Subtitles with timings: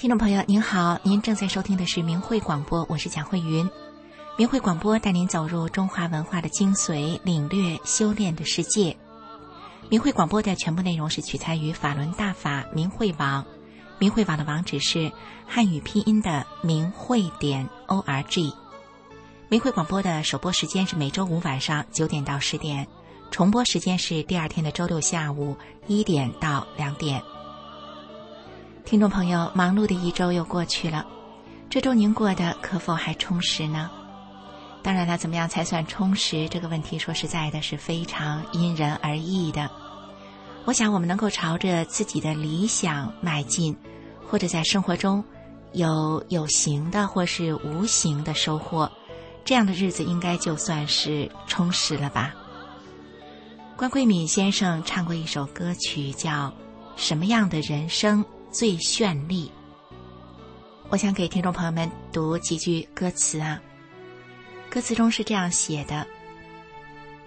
[0.00, 3.68] 听众朋友您好，您正在收听的是明慧广播，我是蒋慧云。
[4.38, 8.96] 明慧广播带您走入中华文化的精髓，领略修炼的世界。
[9.90, 13.44] 明慧广播的全部内容是取材于法轮大法明慧网，
[13.98, 15.12] 明慧网的网址是
[15.46, 18.54] 汉语拼音的明慧点 o r g。
[19.50, 22.88] 明慧广播的首播时间是每周五晚上九点到十点，
[23.30, 25.54] 重播时间是第二天的周六下午
[25.86, 27.22] 一点到两点。
[28.84, 31.06] 听众朋友，忙碌的一周又过去了，
[31.68, 33.88] 这周您过得可否还充实呢？
[34.82, 36.48] 当然了，怎么样才算充实？
[36.48, 39.70] 这个问题说实在的是非常因人而异的。
[40.64, 43.76] 我想，我们能够朝着自己的理想迈进，
[44.28, 45.22] 或者在生活中
[45.72, 48.90] 有有形的或是无形的收获，
[49.44, 52.34] 这样的日子应该就算是充实了吧。
[53.76, 56.48] 关桂敏先生唱过一首歌曲，叫
[56.96, 58.24] 《什么样的人生》。
[58.50, 59.50] 最绚丽。
[60.88, 63.60] 我想给听众朋友们读几句歌词啊。
[64.68, 66.06] 歌词中是这样写的：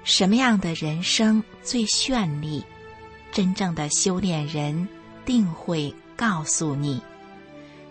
[0.04, 2.64] 什么样的人生最绚丽？
[3.32, 4.88] 真正的修炼人
[5.26, 7.02] 定会告诉你，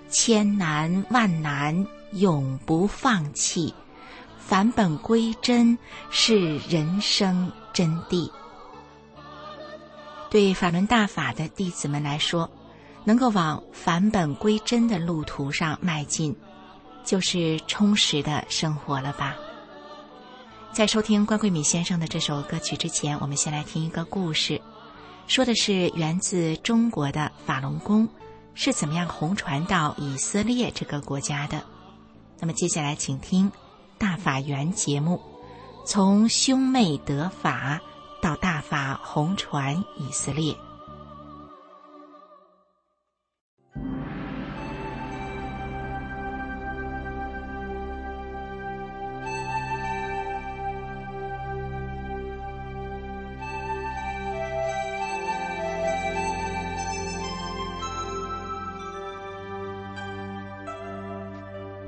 [0.08, 3.74] 千难万难永不放弃，
[4.38, 5.76] 返本归真
[6.10, 8.30] 是人生真谛。
[10.30, 12.48] 对法轮大法的弟子们来说。
[13.04, 16.36] 能够往返本归真的路途上迈进，
[17.04, 19.34] 就是充实的生活了吧？
[20.72, 24.60] 在收听关桂敏先生的这首歌曲之前，我们先来听一个故事，
[25.26, 28.08] 说的是源自中国的法轮功
[28.54, 31.62] 是怎么样红传到以色列这个国家的。
[32.40, 33.50] 那么接下来，请听
[33.98, 35.20] 《大法缘》节目，
[35.84, 37.80] 从兄妹得法
[38.22, 40.56] 到大法红传以色列。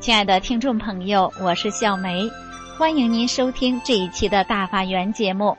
[0.05, 2.31] 亲爱的听众朋友，我是小梅，
[2.77, 5.57] 欢迎您收听这一期的大法缘节目。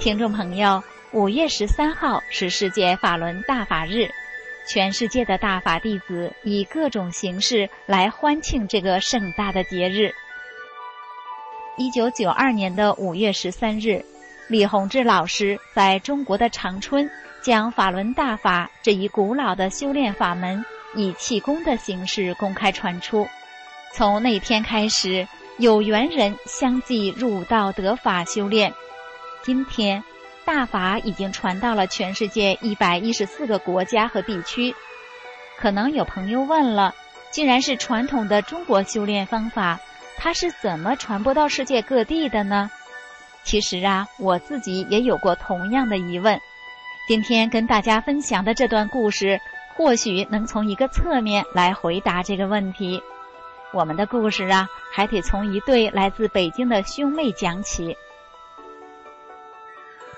[0.00, 0.82] 听众朋友，
[1.12, 4.10] 五月十三号是世界法轮大法日，
[4.66, 10.12] 全世界的大法弟子以各种形式来欢庆这个盛大的节日。
[11.76, 14.04] 一九九二年的五月十三日，
[14.48, 17.08] 李洪志老师在中国的长春。
[17.42, 20.64] 将法轮大法这一古老的修炼法门
[20.94, 23.26] 以气功的形式公开传出。
[23.92, 25.26] 从那天开始，
[25.58, 28.72] 有缘人相继入道得法修炼。
[29.42, 30.02] 今天，
[30.44, 34.74] 大法已经传到了全世界一百一十四个国家和地区。
[35.58, 36.94] 可能有朋友问了：
[37.30, 39.78] 既然是传统的中国修炼方法，
[40.16, 42.70] 它是怎么传播到世界各地的呢？
[43.42, 46.38] 其实啊，我自己也有过同样的疑问。
[47.10, 49.40] 今天跟大家分享的这段故事，
[49.74, 53.02] 或许能从一个侧面来回答这个问题。
[53.72, 57.96] 我们的故事啊，还得从一对来自北京的兄妹讲起。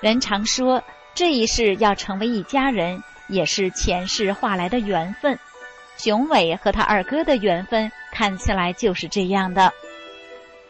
[0.03, 5.39] 人常说，这一世要成为一家人，也是前世化来的缘分。
[5.97, 9.73] 熊伟和他二哥的缘分，看起来就是这样的。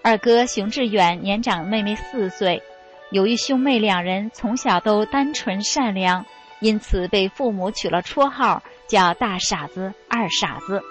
[0.03, 2.62] 二哥熊志远年长妹妹四岁。
[3.12, 6.24] 由于兄妹两人从小都单纯善良，
[6.60, 10.82] 因此被父母取了绰号叫“大傻子”“二傻子”。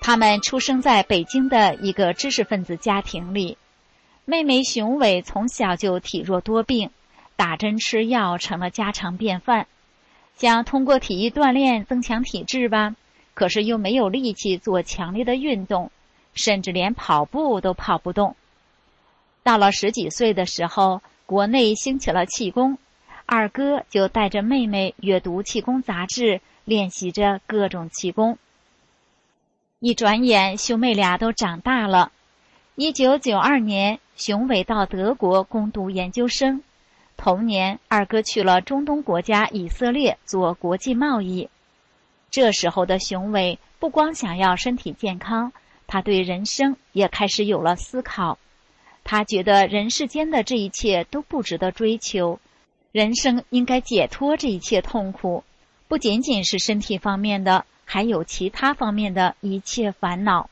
[0.00, 3.58] 他们出生在北京的一个知识分子家庭里。
[4.24, 6.90] 妹妹熊伟从小就体弱多病，
[7.34, 9.66] 打针吃药成了家常便饭。
[10.36, 12.94] 想通过体育锻炼增强体质吧，
[13.34, 15.90] 可是又没有力气做强烈的运动，
[16.34, 18.36] 甚至连跑步都跑不动。
[19.42, 21.02] 到了十几岁的时候。
[21.26, 22.78] 国内兴起了气功，
[23.26, 28.38] 二哥就带着妹妹阅读气功杂志，练习着各种气功。
[29.78, 32.12] 一转眼，兄妹俩都长大了。
[32.74, 36.62] 一九九二年，熊伟到德国攻读研究生，
[37.16, 41.48] 同年，二哥去了中东国家以色列做国际贸易。
[42.30, 45.52] 这时候的熊伟不光想要身体健康，
[45.86, 48.38] 他对人生也开始有了思考。
[49.04, 52.38] 他觉得人世间的这一切都不值得追求，
[52.92, 55.44] 人生应该解脱这一切痛苦，
[55.88, 60.48] 不仅仅是身体方面的，还有其他方面的一切烦恼。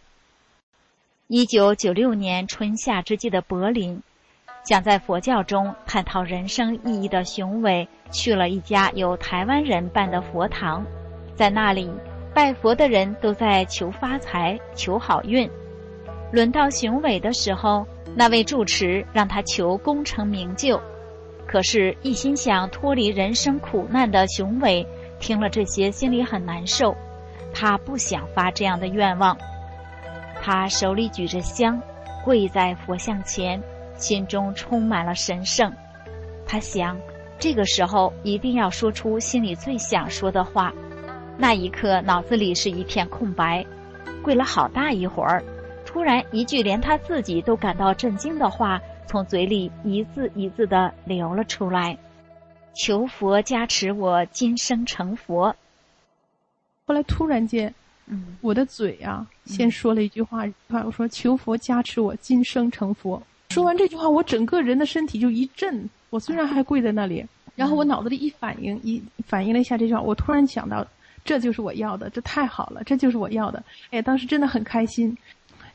[1.28, 4.02] 一九九六年春夏之际的柏林，
[4.64, 10.84] 想在佛教中探讨人生意义的雄伟，去了一家由台湾人办的佛堂，
[11.36, 11.88] 在那里
[12.34, 15.48] 拜佛的人都在求发财、求好运。
[16.32, 20.80] 轮到雄伟的时候，那位住持让他求功成名就。
[21.46, 24.86] 可是，一心想脱离人生苦难的雄伟，
[25.18, 26.96] 听了这些，心里很难受。
[27.52, 29.36] 他不想发这样的愿望。
[30.40, 31.80] 他手里举着香，
[32.24, 33.62] 跪在佛像前。
[33.96, 35.70] 心中充满了神圣，
[36.46, 36.96] 他想，
[37.38, 40.72] 这个时候一定要说出心里最想说的话。
[41.36, 43.62] 那一刻，脑子里是一片空白，
[44.22, 45.44] 跪了好大一会儿，
[45.92, 51.98] 突然一句连他自己都感到震惊的话从嘴里一字一字的流了出来
[52.74, 55.52] ：“求佛加持我今生成佛。”
[56.86, 57.74] 后来突然间，
[58.06, 63.20] 嗯，我的嘴啊，先说了一句话，我说：“求佛加持我今生成佛。”
[63.50, 65.90] 说完这句话，我整个人的身体就一震。
[66.10, 67.26] 我虽然还跪在那里，
[67.56, 70.86] 然后我脑子里一反应，一反应了一下这句话，我突然想到，
[71.24, 73.60] 这就是我要的，这太好了，这就是我要的。
[73.90, 75.16] 哎，当时真的很开心。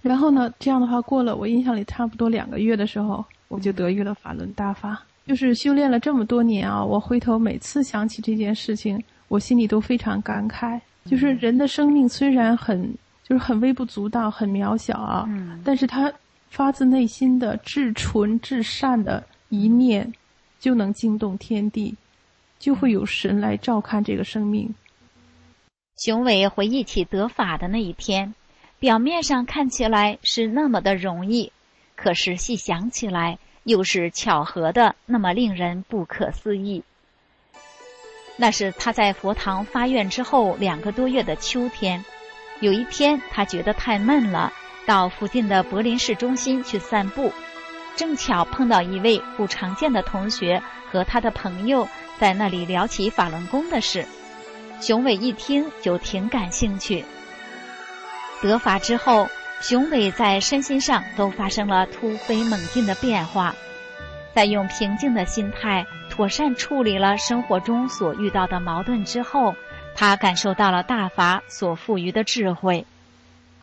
[0.07, 5.03] 然后呢，这样的话过了，我印象里差不多两个月的时候，我就得遇了法轮大法。
[5.25, 10.79] 就是修炼了这么多年啊，我回头每次想起这件事情，我心里都非常感慨。
[11.05, 12.93] 就是人的生命虽然很，
[13.23, 15.27] 就是很微不足道，很渺小啊，
[15.63, 16.13] 但是他。
[16.47, 20.13] 发自内心的至纯至善的一念，
[20.57, 21.93] 就能惊动天地，
[22.59, 24.73] 就会有神来照看这个生命。
[25.97, 28.33] 雄伟回忆起得法的那一天，
[28.85, 31.51] 表面上看起来是那么的容易，
[31.95, 36.83] 可是细想起来，又是巧合的那么令人不可思议。
[38.37, 42.05] 那是他在佛堂发愿之后两个多月的秋天，
[42.59, 44.53] 有一天他觉得太闷了。
[44.85, 47.33] 到附近的柏林市中心去散步，
[47.95, 50.61] 正巧碰到一位不常见的同学
[50.91, 51.89] 和他的朋友
[52.19, 54.05] 在那里聊起法轮功的事。
[54.79, 57.03] 雄伟一听就挺感兴趣。
[58.41, 59.27] 得法之后，
[59.61, 63.55] 雄伟在身心上都发生了突飞猛进的变化。
[64.33, 69.55] 在用平静的心态妥善处理了生活中所遇到的矛盾之后，
[69.95, 72.85] 他感受到了大法所赋予的智慧。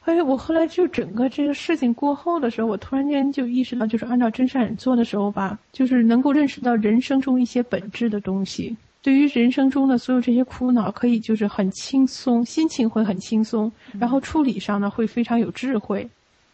[0.04, 8.76] 哎，我后来就整个这个事情过后的时候，我突然间就意识到，就是按照真善忍做的时候吧，就是能够认识到人生中一些本质的东西。
[9.02, 16.08] 对于人生中的所有这些苦恼，可以就是很轻松，心情会很轻松，然后处理上呢会非常有智慧。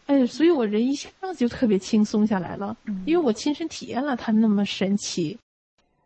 [0.06, 5.38] 哎，所以我人一下子就特别轻松下来了，因为我亲身体验了它那么神奇。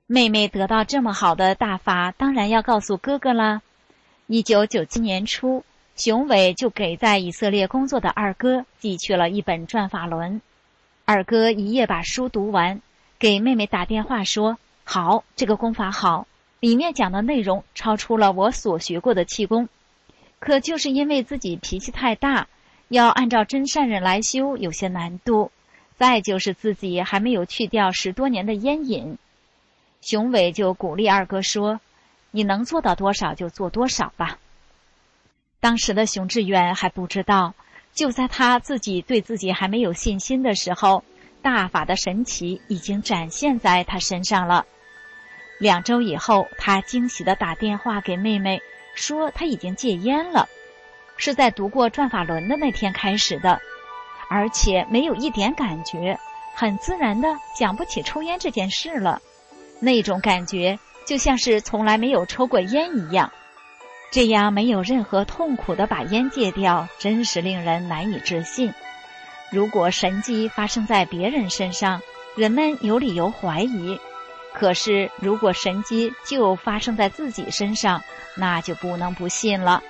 [0.08, 3.62] 妹妹得到这么好的大法，当然要告诉哥哥啦。
[4.26, 5.64] 一九九七年初。
[5.94, 10.36] 雄伟就给在以色列工作的二哥寄去了一本《转法轮》，
[11.04, 12.80] 二哥一夜把书读完，
[13.18, 16.26] 给妹妹打电话说：“好，这个功法好，
[16.62, 19.68] 里面讲的内容超出了我所学过的气功，
[20.38, 22.46] 可就是因为自己脾气太大，
[22.86, 25.50] 要按照真善人来修有些难度，
[25.96, 29.18] 再就是自己还没有去掉十多年的烟瘾。”
[30.02, 31.80] 雄伟就鼓励二哥说
[32.30, 34.38] ：“你能做到多少就做多少吧。”
[35.58, 37.54] 当时的熊志远还不知道，
[37.92, 41.02] 就在他自己对自己还没有信心的时候，
[41.42, 44.64] 大法的神奇已经展现在他身上了。
[45.62, 48.60] 两周以后，他惊喜的打电话给妹妹，
[48.96, 50.48] 说他已经戒烟了，
[51.16, 53.60] 是在读过《转法轮》的那天开始的，
[54.28, 56.18] 而且没有一点感觉，
[56.52, 59.22] 很自然的想不起抽烟这件事了，
[59.78, 60.76] 那种感觉
[61.06, 63.30] 就像是从来没有抽过烟一样。
[64.10, 68.74] 这样没有任何痛苦的把烟戒掉，真是令人难以置信。
[69.52, 72.02] 如果神迹发生在别人身上，
[72.34, 73.96] 人们有理由怀疑；
[74.54, 78.02] 可是如果神迹就发生在自己身上，
[78.36, 79.82] 那就不能不信了。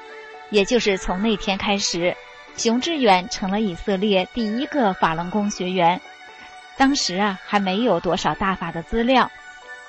[0.50, 2.16] 也就是从那天开始，
[2.56, 6.00] 熊志远成了以色列第一个法轮功学员。
[6.76, 9.30] 当时啊，还没有多少大法的资料，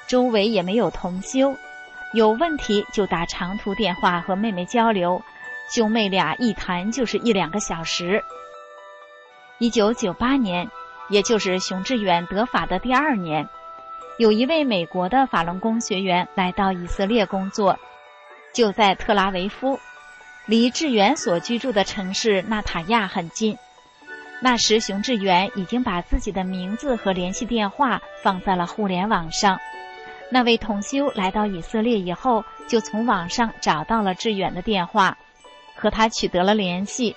[0.07, 1.55] 周围也没有同修。
[2.13, 5.21] 有问题就打长途电话和妹妹交流，
[5.73, 8.23] 兄妹俩一谈就是一两个小时。
[9.59, 10.69] 一九九八年，
[11.09, 13.47] 也就是熊志远得法的第二年，
[14.19, 17.77] 有一位美国的法轮功学员来到以色列工作，
[18.53, 19.79] 就在特拉维夫，
[20.45, 23.57] 离志远所居住的城市纳塔亚很近。
[24.39, 29.59] 那时，熊志远已经把自己的名字和联系电话放在了互联网上。
[30.29, 35.17] 那位同修来到以色列以后，就从网上找到了志远的电话，
[35.75, 37.15] 和他取得了联系。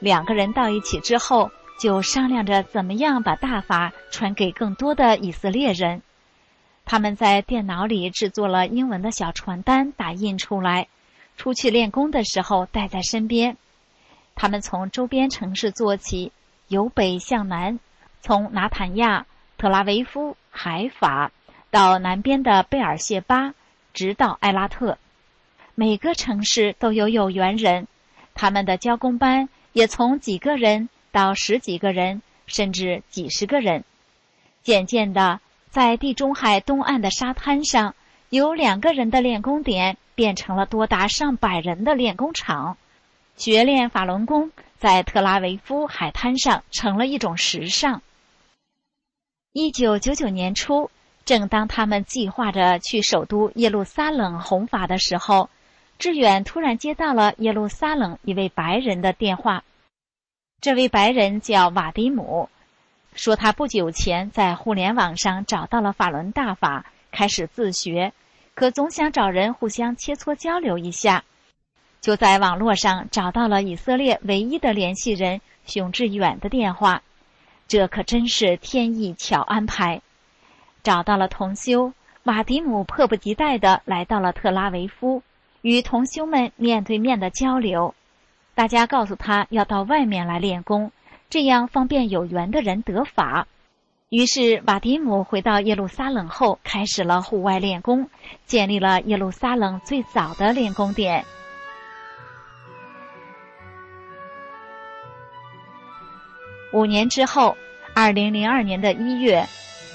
[0.00, 6.02] 两个人到一起之后，就商量着怎么样把大法传给更多的以色列人。
[6.84, 10.88] 他们在电脑里制作了英文的小传单，打印出来，
[11.36, 13.56] 出去练功的时候带在身边。
[14.34, 16.32] 他们从周边城市做起，
[16.68, 17.78] 由北向南，
[18.20, 21.30] 从拿坦亚、特拉维夫、海法
[21.70, 23.54] 到南边的贝尔谢巴，
[23.94, 24.98] 直到埃拉特。
[25.74, 27.86] 每个城市都有有缘人，
[28.34, 33.84] 他们的教工班也从几个人到十几个人，甚至几十个人。
[34.62, 35.40] 渐渐的。
[35.72, 37.94] 在地中海东岸的沙滩上，
[38.28, 42.76] 有两个人的练功点变成了多达上百人的练功场。
[43.38, 48.02] 学练法轮功在特拉维夫海滩上成了一种时尚。
[49.54, 50.90] 一九九九年初，
[51.24, 55.48] 正当他们计划着去首都耶路撒冷弘法的时候，
[55.98, 59.64] 志远突然接到了耶路撒冷一位白人的电话。
[60.60, 62.50] 这位白人叫瓦迪姆。
[63.14, 68.12] 说他不久前在互联网上找到了法轮大法，开始自学，
[68.54, 71.24] 可总想找人互相切磋交流一下，
[72.00, 77.02] 就在网络上找到了以色列唯一的联系人熊志远的电话，
[77.68, 80.00] 这可真是天意巧安排。
[80.82, 81.92] 找到了同修
[82.24, 85.22] 瓦迪姆，迫不及待地来到了特拉维夫，
[85.60, 87.94] 与同修们面对面的交流。
[88.54, 90.90] 大家告诉他要到外面来练功。
[91.32, 93.46] 这样方便有缘的人得法。
[94.10, 98.10] 于是瓦迪姆回到耶路撒冷后，开始了户外练功，
[98.44, 101.24] 建立了耶路撒冷最早的练功点。
[106.74, 107.56] 五年之后，
[107.94, 109.42] 二零零二年的一月，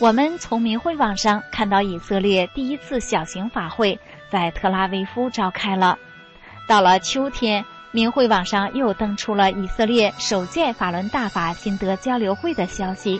[0.02, 4.00] 我们从明慧网上看到以色列第一次小型法会
[4.32, 6.00] 在特拉维夫召开了。
[6.68, 7.64] 到了秋天。
[7.92, 13.20] 明慧网上又登出了以色列首届法轮大法心得交流会的消息。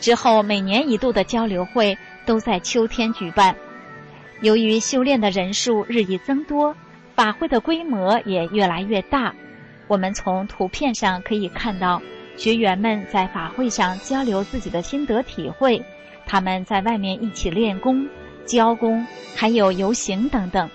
[0.00, 3.56] 之后每年一度的交流会都在秋天举办。
[4.42, 6.74] 由于修炼的人数日益增多，
[7.14, 9.34] 法会的规模也越来越大。
[9.88, 12.00] 我们从图片上可以看到，
[12.36, 15.82] 学员们在法会上交流自己的心得体会，
[16.26, 18.08] 他们在外面一起练功、
[18.46, 20.70] 教功，还有游行等等。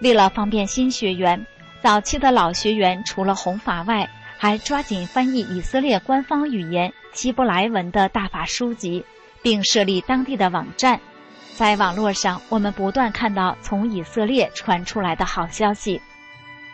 [0.00, 1.44] 为了方便新学员。
[1.86, 9.04] 早期的老学员除了弘法外，还抓紧翻译以色列官方语言希伯来文的大法书籍，
[9.40, 10.98] 并设立当地的网站。
[11.54, 16.02] 在网络上，我们不断看到从以色列传出来的好消息。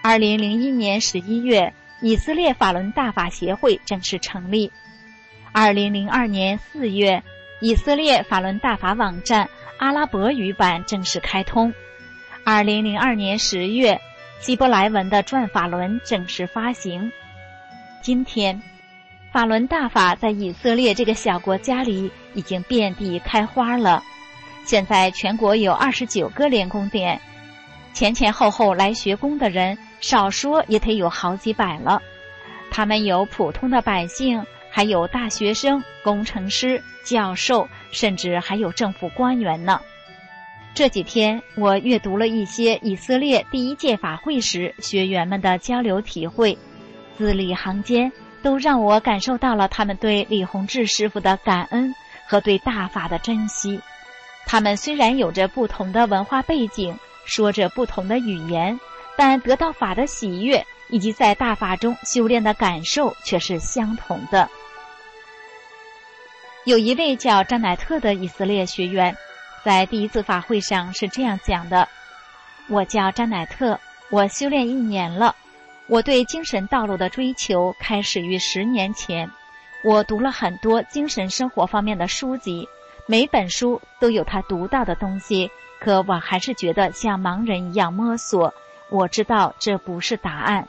[0.02, 4.72] 二零零一年十一月，以色列法轮大法协会正式成立。
[5.52, 7.22] 二零零二年四月，
[7.60, 11.70] 以色列法轮大法网站阿拉伯语版正式开通。
[12.46, 14.00] 二零零二年十月。
[14.42, 17.12] 希伯来文的转法轮正式发行。
[18.00, 18.60] 今天，
[19.30, 24.02] 法轮大法在以色列这个小国家里已经遍地开花了。
[24.64, 27.20] 现在全国有二十九个练功点，
[27.94, 32.02] 前前后后来学功的人，少说也得有好几百了。
[32.68, 39.80] 他们有普通的百姓，还有大学生、工程师、教授，甚至还有政府官员呢。
[40.74, 46.56] 这几天，我阅读了一些以色列第一届法会时学员们的交流体会，
[47.14, 48.10] 字里行间
[48.42, 51.94] 都让我感受到了他们对李洪志师傅的感恩
[52.26, 53.78] 和对大法的珍惜。
[54.46, 58.80] 他们虽然有着不同的文化背景，说着不同的语言，
[59.14, 64.48] 但得到法的喜悦以及在大法中修炼的感受却是相同的。
[66.64, 69.14] 有一位叫詹乃特的以色列学员。
[69.64, 71.88] 在第一次法会上是这样讲的
[72.68, 73.78] ：“我叫詹乃特，
[74.10, 75.36] 我修炼一年了。
[75.86, 79.30] 我对精神道路的追求开始于十年前。
[79.84, 82.68] 我读了很多精神生活方面的书籍，
[83.06, 85.50] 每本书都有他读到的东西，
[85.80, 88.52] 可我还是觉得像盲人一样摸索。
[88.90, 90.66] 我知道这不是答案。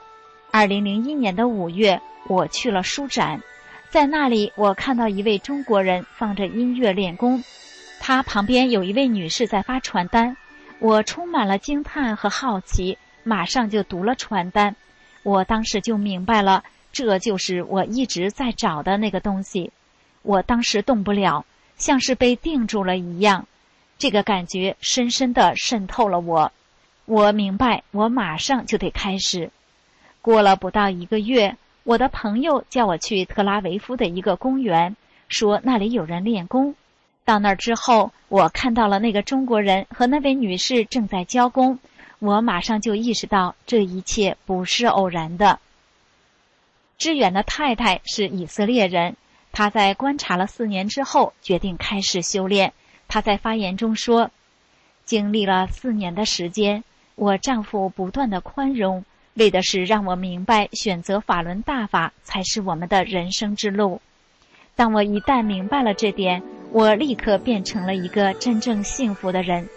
[0.52, 3.42] 二零零一年的五月，我去了书展，
[3.90, 7.44] 在那里我看到一位中国人放着音乐练功。”
[8.06, 10.36] 他旁边有一位女士在发传单，
[10.80, 14.76] 我充满了惊叹和好奇，马上就读了传单。
[15.24, 19.72] 我当时就明白了，这就是我一直在找的那个东西。
[20.22, 21.46] 我当时动不了，
[21.78, 23.48] 像是被定住了一样，
[23.98, 26.52] 这个感觉深深的渗透了我。
[27.06, 29.50] 我明白，我马上就得开始。
[30.22, 31.56] 过了不到一个月，
[31.86, 34.98] 我的朋友叫我去特拉维夫的一个公园，
[35.30, 36.76] 说那里有人练功。
[37.26, 41.80] 到那儿之后，我看到了那个中国人和那位女士正在交工，
[42.20, 45.60] 我马上就意识到这一切不是偶然的。
[46.98, 49.16] 支远的太太是以色列人，
[49.52, 52.74] 他在观察了四年之后，决定开始修炼。
[53.08, 54.32] 他在发言中说
[55.06, 56.84] ：“经历了四年的时间，
[57.16, 64.02] 我丈夫不断的宽容，为的是让我明白，选择法轮大法才是我们的人生之路。
[64.76, 66.42] 当我一旦明白了这点，
[66.74, 69.70] 我立刻变成了一个真正幸福的人。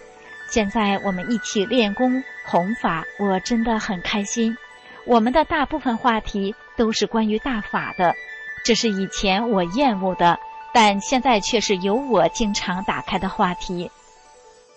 [0.51, 4.57] 现在我们一起练功弘法，我真的很开心。
[5.05, 8.15] 我们的大部分话题。”都是关于大法的，
[8.63, 10.39] 这是以前我厌恶的，
[10.75, 13.91] 但现在却是由我经常打开的话题。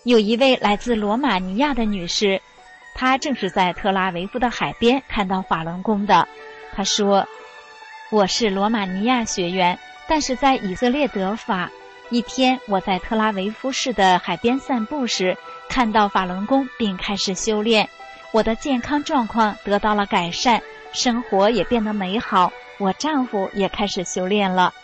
[0.04, 2.40] 有一位来自罗马尼亚的女士，
[2.94, 6.26] 她正是在特拉维夫的海边看到法轮功的。
[6.74, 7.28] 她说
[8.10, 11.70] ：“我是罗马尼亚学员，但是在以色列得法。
[12.10, 15.36] 一天，我在特拉维夫市的海边散步时，
[15.68, 17.88] 看到法轮功，并开始修炼，
[18.32, 20.60] 我的健康状况得到了改善。”
[20.92, 24.74] 生活也变得美好，我丈夫也开始修炼了。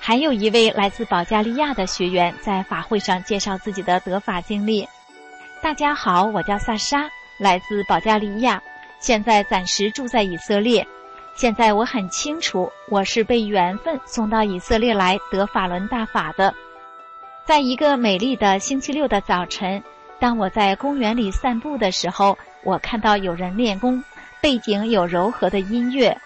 [0.00, 4.84] 还有一位来自保加利亚的学员在法会上介绍自己的得法经历。
[5.62, 8.60] 大家好，我叫萨莎，来自保加利亚，
[8.98, 10.84] 现在暂时住在以色列。
[11.34, 16.54] 现在我很清楚，我是被缘分送到以色列来得法轮大法的。
[17.44, 19.82] 在一个美丽的星期六的早晨，
[20.20, 24.02] 当我在公园里散步的时候，我看到有人练功。
[24.40, 26.18] 背景有柔和的音乐，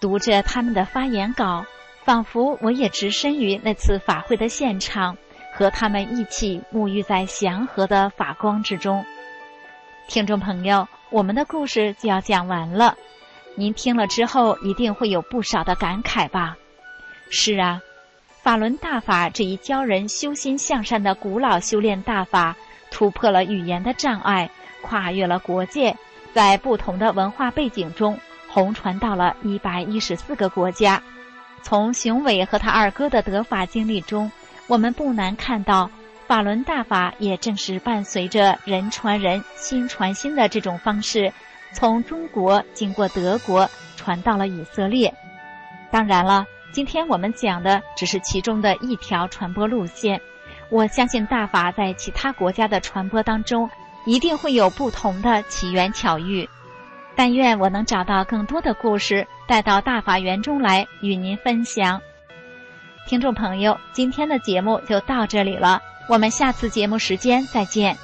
[0.00, 1.62] 读着他们的发言稿，
[2.04, 5.14] 仿佛我也置身于那次法会的现场，
[5.52, 9.04] 和他们一起沐浴在祥和的法光之中。
[10.08, 12.96] 听众朋友，我们的故事就要讲完了，
[13.56, 16.56] 您听了之后一定会有不少的感慨吧？
[17.30, 17.80] 是啊，
[18.42, 22.56] 法轮大法这一教人修心向善的古老修炼大法，
[22.90, 24.50] 突破了语言的障碍，
[24.82, 25.96] 跨越了国界。
[26.32, 31.00] 在不同的文化背景中，红传到了一百一十四个国家。
[31.62, 34.30] 从雄伟和他二哥的得法经历中，
[34.66, 35.88] 我们不难看到，
[36.26, 41.32] 法轮大法也正是伴随着人传人心传心的这种方式，
[41.74, 45.12] 从中国经过德国传到了以色列。
[45.90, 50.18] 当然了，今天我们讲的只是其中的一条传播路线。
[50.70, 53.68] 我相信大法在其他国家的传播当中。
[54.06, 56.46] 一定会有不同的起源巧遇，
[57.16, 61.98] 但愿我能找到更多的故事带到大法园中来与您分享。
[63.06, 67.96] 听众朋友，今天的节目就到这里了，我们下次节目时间再见。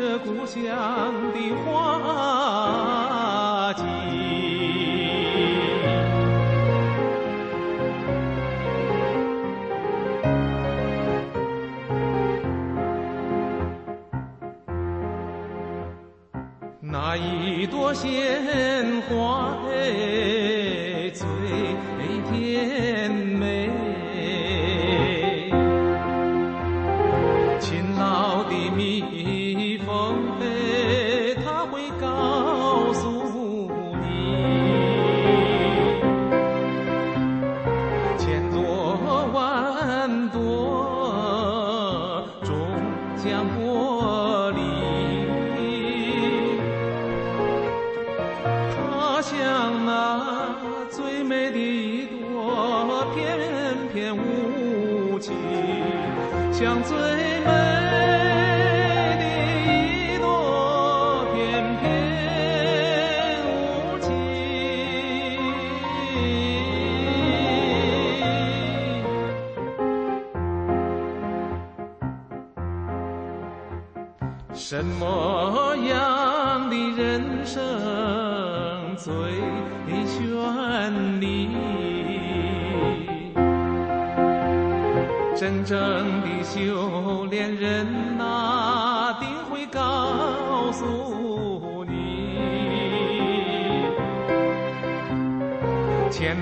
[0.00, 0.62] 这故乡
[1.34, 1.74] 的花
[3.74, 3.82] 季。
[16.80, 20.29] 那一朵鲜花哎。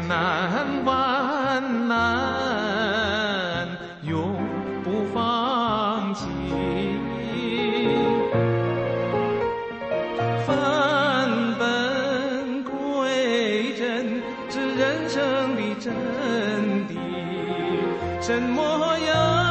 [0.08, 3.68] 难万难
[4.02, 4.34] 永
[4.82, 6.24] 不放弃。
[10.46, 15.92] 返本归真，是人生的真
[16.88, 16.96] 谛。
[18.22, 19.47] 什么样？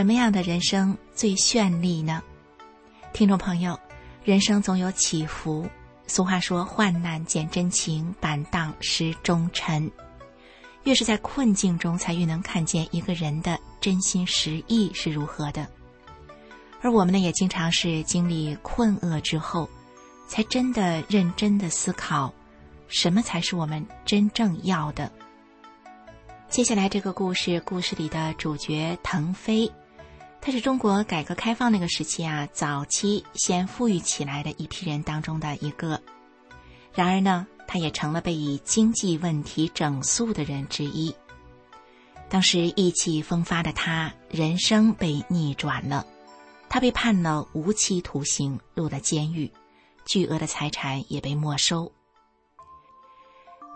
[0.00, 2.22] 什么样的人生最绚丽呢？
[3.12, 3.78] 听众朋友，
[4.24, 5.68] 人生总有起伏。
[6.06, 9.92] 俗话说：“患难见真情，板荡识忠臣。”
[10.84, 15.68] 越是在困境中，才越能看见一个人的真心实意是如何的。
[16.80, 19.68] 而我们呢，也经常是经历困厄之后，
[20.26, 22.32] 才真的认真的思考，
[22.88, 25.12] 什么才是我们真正要的。
[26.48, 29.70] 接下来这个故事，故事里的主角腾飞。
[30.42, 36.00] 他是中国改革开放那个时期啊，早期先富裕起来的一批人当中的一个。
[36.94, 41.14] 然而呢，他也成了被以经济问题整肃的人之一。
[42.30, 46.06] 当时意气风发的他，人生被逆转了，
[46.68, 49.52] 他被判了无期徒刑，入了监狱，
[50.06, 51.92] 巨额的财产也被没收。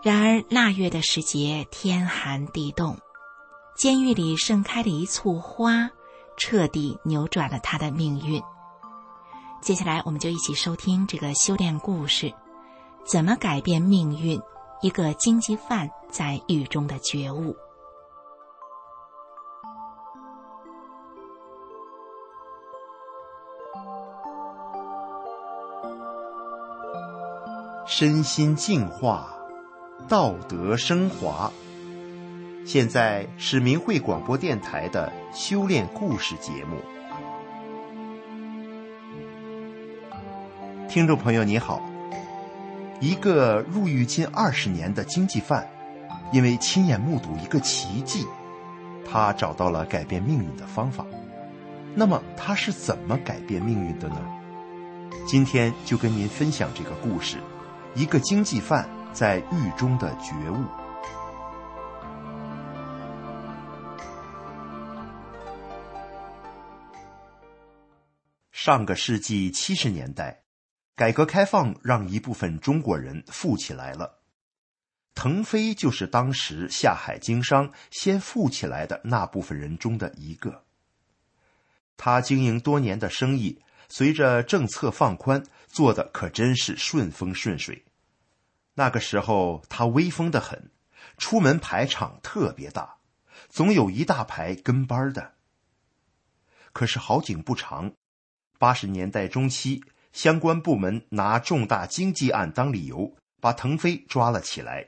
[0.03, 2.97] 然而腊月的时节，天寒地冻，
[3.77, 5.89] 监狱里盛开了一簇花。
[6.37, 8.41] 彻底扭转了他的命运。
[9.61, 12.33] 接下来，我们就一起收听这个修炼故事：
[13.03, 14.41] 怎么改变命运？
[14.81, 17.55] 一个经济犯在狱中的觉悟。
[27.87, 29.33] 身心净化，
[30.09, 31.51] 道德升华。
[32.65, 36.77] 现在是明慧广播电台的修炼故事节目。
[40.89, 41.79] 听众朋友，你好。
[42.99, 45.69] 一个入狱近二十年的经济犯，
[46.31, 48.25] 因为亲眼目睹一个奇迹，
[49.07, 51.05] 他找到了改变命运的方法。
[51.93, 54.17] 那么他是怎么改变命运的呢？
[55.27, 57.37] 今天就跟您分享这个故事：
[57.93, 60.65] 一个经济犯在狱中的觉悟。
[68.65, 70.41] 上个世纪七十年代，
[70.95, 74.23] 改革开放让一部分中国人富起来了。
[75.13, 80.63] 腾飞就是当时下海经商先富起来的那部分人中的一个。
[81.95, 87.85] 他经营多年的生意，随着政策放宽，做的可真是顺风顺水。
[88.73, 90.71] 那个时候他威风的很，
[91.19, 92.95] 出门排场特别大，
[93.47, 95.35] 总有一大排跟班的。
[96.73, 97.93] 可是好景不长。
[98.65, 104.87] 八十年代中期，相关部门拿重大经济案当理由，把腾飞抓了起来。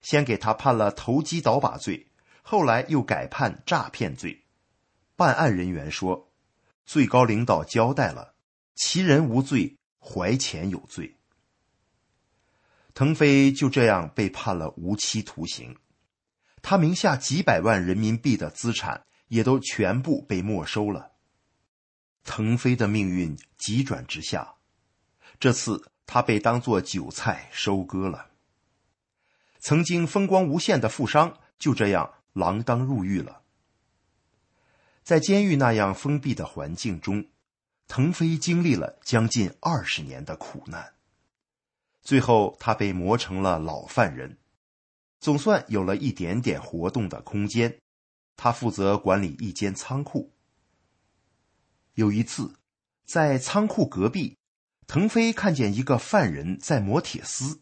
[0.00, 2.08] 先给他判了投机倒把罪，
[2.42, 4.42] 后来又改判诈骗罪。
[5.14, 6.32] 办案人员说，
[6.84, 8.34] 最高领导交代了，
[8.74, 11.14] 其人无罪，怀钱有罪。
[12.94, 15.76] 腾飞就这样被判了无期徒刑。
[16.62, 21.12] 他名下几百万人民币的资产也都全部被没收了。
[22.28, 24.56] 腾飞的命运急转直下，
[25.40, 28.26] 这次他被当作韭菜收割了。
[29.58, 33.40] 曾经风光无限的富商就这样锒铛入狱了。
[35.02, 37.26] 在监狱那样封闭的环境中，
[37.88, 40.92] 腾飞经历了将近二十年的苦难。
[42.02, 44.36] 最后，他被磨成了老犯人，
[45.18, 47.78] 总算有了一点点活动的空间。
[48.36, 50.30] 他负责管理一间仓库。
[51.98, 52.54] 有一次，
[53.04, 54.36] 在仓库隔壁，
[54.86, 57.60] 腾飞看见一个犯人在磨铁丝，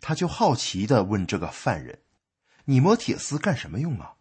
[0.00, 2.00] 他就好奇的问这个犯人
[2.64, 4.14] ：“你磨铁丝干什么用啊？”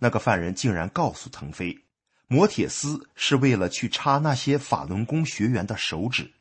[0.00, 1.84] 那个犯人竟然告诉腾飞，
[2.26, 6.32] 磨铁丝是为了去插那些法轮功学员的手指。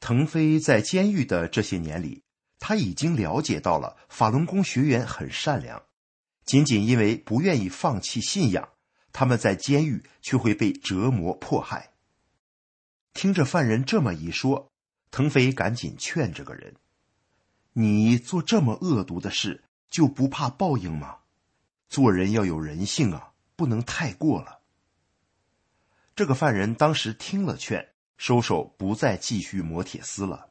[0.00, 2.24] 腾飞在监狱的这些年里，
[2.58, 5.84] 他已经了解到了法轮功学员很善良，
[6.44, 8.70] 仅仅因为不愿意放弃信仰，
[9.14, 11.92] 他们在监狱却会被折磨迫害。
[13.14, 14.72] 听着犯人这么一说，
[15.12, 16.74] 腾飞赶紧劝这个人
[17.74, 21.18] ：“你做这么恶毒的事，就不怕报应吗？”
[21.88, 24.58] 做人要有人性啊，不能太过了。
[26.16, 30.50] 这个犯人当时听了劝，收手不再继续磨铁丝了。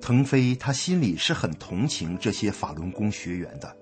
[0.00, 3.76] 腾飞他心里是很同情这些法轮功学员的，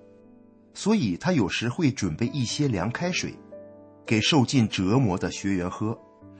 [0.73, 3.33] 所以他有时会准备一些凉开水，
[4.05, 5.97] 给受尽折磨的学员喝，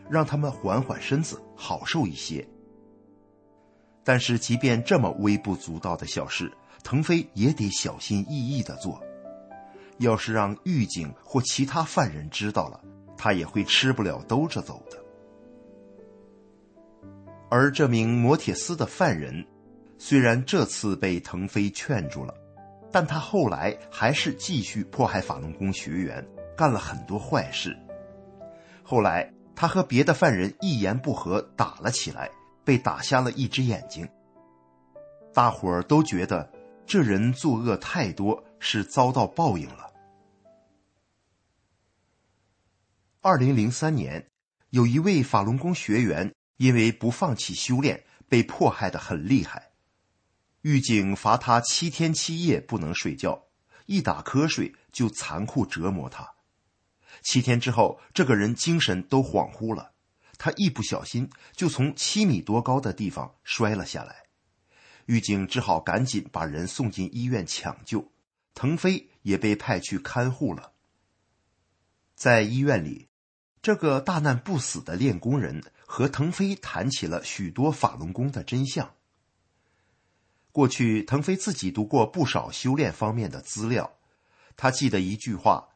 [0.10, 2.48] 让他们缓缓身子，好受一些。
[4.04, 6.52] 但是，即便这么微不足道的小事，
[6.84, 9.00] 腾飞也得小心翼翼的做，
[10.00, 12.82] 要是让狱警或其他犯人知道了，
[13.15, 14.98] 他也会吃不了兜着走的。
[17.50, 19.46] 而这名磨铁丝的犯人，
[20.00, 22.34] 虽然这次被腾飞劝住了，
[22.92, 26.28] 但他后来还是继续迫害法轮功学员，
[26.58, 27.78] 干了很多坏事。
[28.84, 32.30] 后来他和别的犯人一言不合打了起来，
[32.64, 34.08] 被打瞎了一只眼睛。
[35.34, 36.52] 大伙儿都觉得。
[36.84, 39.94] 这人作恶太多，是遭到报应了。
[43.22, 44.28] 二零零三年，
[44.72, 49.71] 有一位法轮功学员因为不放弃修炼，被迫害的很厉害。
[50.62, 53.47] 狱警罚他七天七夜不能睡觉，
[53.88, 56.36] 一打瞌睡就残酷折磨他。
[57.24, 59.93] 七天之后，这个人精神都恍惚了，
[60.38, 64.24] 他一不小心就从七米多高的地方摔了下来。
[65.08, 68.12] 狱警只好赶紧把人送进医院抢救，
[68.54, 70.74] 腾飞也被派去看护了。
[72.15, 73.10] 在医院里，
[73.63, 78.93] 这个大难不死的练功人和腾飞谈起了许多法轮功的真相。
[80.52, 83.94] 过去，腾飞自己读过不少修炼方面的资料，
[84.58, 85.70] 他记得一句话：“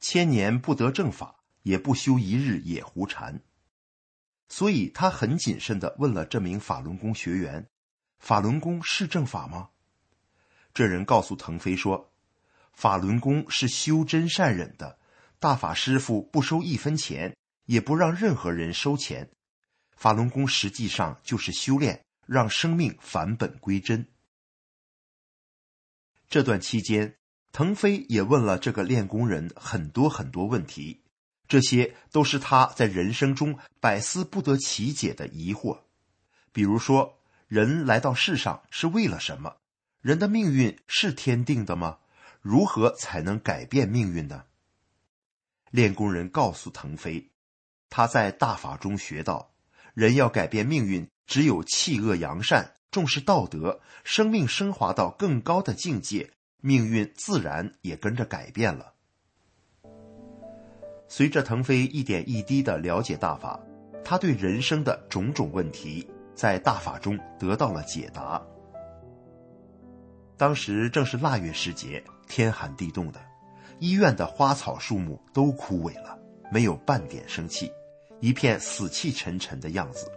[0.00, 3.42] 千年不得正法，也不修一日也胡禅。”
[4.48, 7.66] 所以，他很谨慎的问了这名法轮功学员。
[8.18, 9.68] 法轮功是正法吗？
[10.72, 12.12] 这人告诉腾飞说
[12.72, 14.98] ：“法轮功是修真善忍的，
[15.38, 17.36] 大法师傅不收一分钱，
[17.66, 19.30] 也不让任何人收钱。
[19.96, 24.06] 法轮功实际上就是修炼，让生命返本归真。”
[26.28, 27.16] 这段期间，
[27.52, 31.02] 腾飞也问了这个练功人很多很多问题，
[31.48, 35.80] 这些都是他在人生中百思不得其解的疑惑，
[36.52, 37.14] 比如说。
[37.48, 39.58] 人来到世上是为了什么？
[40.00, 41.98] 人的命运是天定的吗？
[42.42, 44.46] 如何才能改变命运呢？
[45.70, 47.30] 练功人告诉腾飞，
[47.88, 49.54] 他在大法中学到，
[49.94, 58.92] 人要改变命运，只有弃恶扬善，重视道德，生命升华到更高的境界，命运自然也跟着改变了。
[61.08, 63.60] 随着腾飞一点一滴的了解大法，
[64.04, 66.08] 他对人生的种种问题。
[66.36, 68.38] 在大法中得到了解答。
[70.36, 73.18] 当时正是腊月时节，天寒地冻的，
[73.80, 76.18] 医院的花草树木都枯萎了，
[76.52, 77.72] 没有半点生气，
[78.20, 80.12] 一片死气沉沉的样子。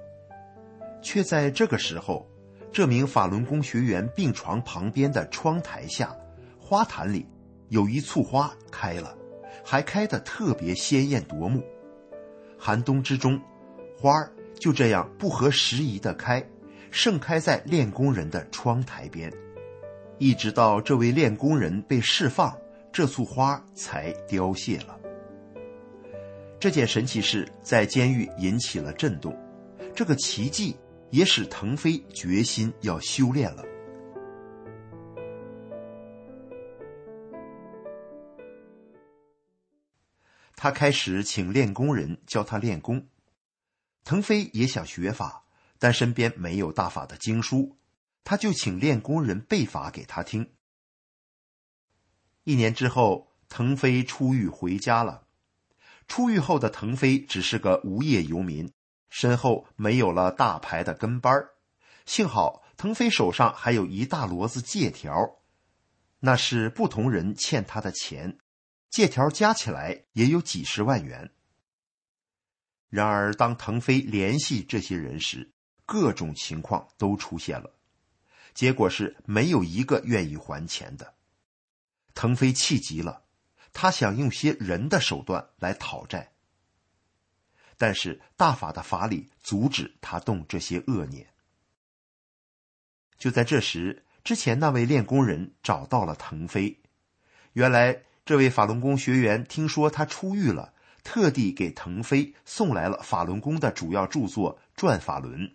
[1.01, 2.29] 却在这个时候，
[2.71, 6.15] 这名法轮功学员病床旁边的窗台下，
[6.57, 7.25] 花坛里
[7.69, 9.17] 有一簇花开了，
[9.63, 11.63] 还开得特别鲜艳夺目。
[12.57, 13.39] 寒冬之中，
[13.97, 14.31] 花儿。
[14.59, 16.45] 就这样不合时宜的开，
[16.91, 19.31] 盛开在练功人的窗台边，
[20.17, 22.53] 一直到这位练功人被释放，
[22.91, 24.99] 这簇花才凋谢了。
[26.59, 29.33] 这件神奇事在监狱引起了震动，
[29.95, 30.75] 这个奇迹
[31.11, 33.63] 也使腾飞决心要修炼了。
[40.55, 43.07] 他开始请练功人教他练功。
[44.03, 45.45] 腾飞也想学法，
[45.77, 47.77] 但身边没有大法的经书，
[48.23, 50.51] 他就请练功人背法给他听。
[52.43, 55.27] 一年之后，腾飞出狱回家了。
[56.07, 58.73] 出狱后的腾飞只是个无业游民，
[59.09, 61.33] 身后没有了大牌的跟班
[62.05, 65.13] 幸好腾飞手上还有一大摞子借条，
[66.19, 68.37] 那是不同人欠他的钱。
[68.89, 71.31] 借条加起来也有几十万元。
[72.89, 75.51] 然而，当腾飞联系这些人时，
[75.85, 77.71] 各种情况都出现了，
[78.55, 81.13] 结果是没有一个愿意还钱的。
[82.15, 83.25] 腾飞气急了，
[83.73, 86.31] 他想用些人的手段来讨债，
[87.79, 91.25] 但是大法的法理阻止他动这些恶念。
[93.17, 96.77] 就在这时，之前那位练功人找到了腾飞，
[97.53, 98.03] 原来。
[98.25, 100.71] 这位法轮功学员听说他出狱了，
[101.03, 105.47] 特地给腾飞送来了法轮功的主要著作《转法轮》。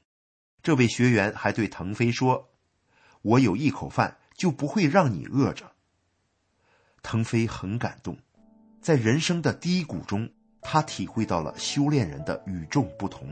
[0.61, 2.51] 这位学员还对腾飞说
[3.23, 5.71] ：“我有一口饭，就不会让你饿着。”
[7.01, 8.19] 腾飞很感动，
[8.81, 10.29] 在人生的低谷中，
[10.64, 13.29] 他体会到了修炼人的与众不同。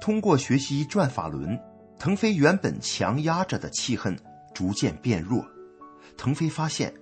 [0.00, 1.56] 通过学习《转法轮》，
[1.98, 4.18] 腾飞原本强压着的气恨
[4.52, 5.46] 逐渐变弱。
[6.18, 6.92] 腾飞发现。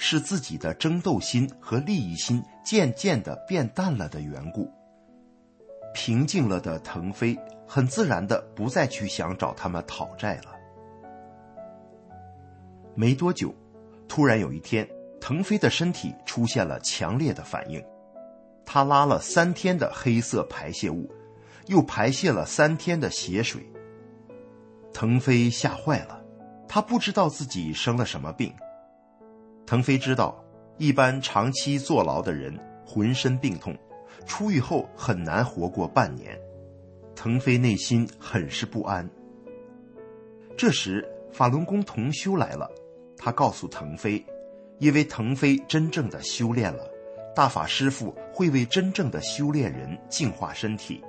[0.00, 4.72] 是自己的争斗心和利益心渐渐的变淡了的缘故。
[5.92, 10.54] 平静了的腾飞很自然的不再去想找他们讨债了。
[12.94, 13.52] 没多久，
[14.06, 14.88] 突然有一天，
[15.20, 17.84] 腾飞的身体出现了强烈的反应，
[18.70, 21.10] 他拉了三天的黑色排泄物，
[21.68, 23.66] 又排泄了三天的血水。
[24.92, 26.22] 腾飞吓坏了，
[26.68, 28.52] 他不知道自己生了什么病。
[29.64, 30.44] 腾飞知道，
[30.76, 32.54] 一般长期坐牢的人
[32.84, 33.74] 浑身病痛，
[34.26, 36.38] 出狱后很难活过半年。
[37.16, 39.08] 腾飞内心很是不安。
[40.58, 42.70] 这时，法轮功同修来了，
[43.16, 44.22] 他告诉腾飞，
[44.78, 46.86] 因为腾飞真正的修炼了，
[47.34, 51.02] 大法师父会为真正的修炼人净化身体。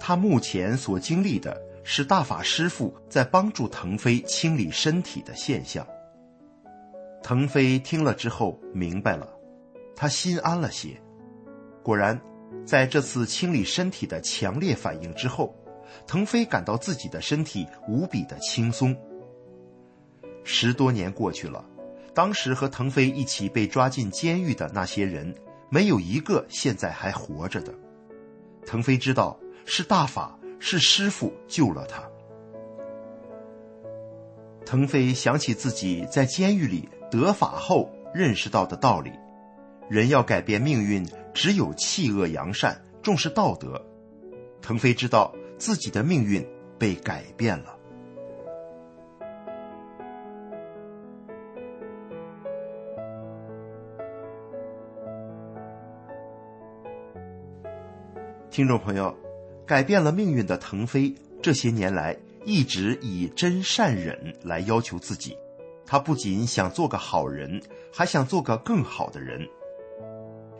[0.00, 5.86] 他目前所经历的是大法师父在帮助腾飞清理身体的现象。
[7.22, 9.28] 腾飞听了之后明白了，
[9.96, 11.00] 他心安了些。
[11.82, 12.20] 果然，
[12.64, 15.54] 在这次清理身体的强烈反应之后，
[16.06, 18.96] 腾飞感到自己的身体无比的轻松。
[20.44, 21.64] 十多年过去了，
[22.18, 25.32] 当时和腾飞一起被抓进监狱的那些人，
[25.68, 27.72] 没有一个现在还活着的。
[28.66, 32.02] 腾飞知道是大法，是师傅救了他。
[34.66, 36.88] 腾飞想起自己在监狱里。
[37.08, 39.12] 得法后认识到的道理：
[39.88, 43.80] 人要改变命运，只有弃恶扬善，重视道德。
[44.60, 46.44] 腾飞知道自己的命运
[46.80, 47.77] 被改变了。
[58.58, 59.16] 听众朋友，
[59.64, 65.38] 改变了命运的腾飞，这些年来一直以真善忍来要求自己。
[65.86, 69.48] 他不仅想做个好人，还想做个更好的人。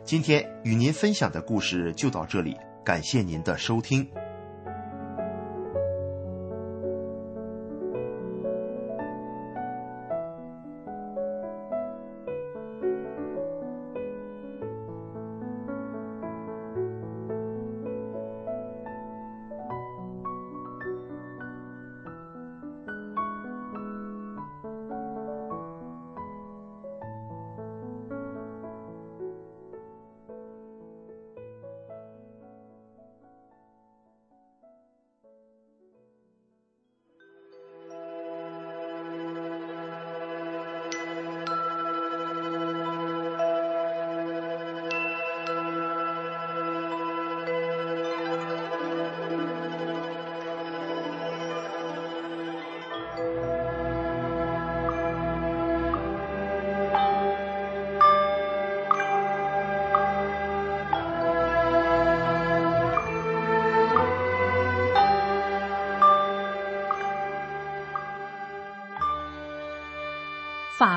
[0.05, 4.09] 今天与您分享的故事就到这里，感谢您的收听。